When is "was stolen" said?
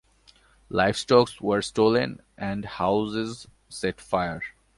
1.41-2.23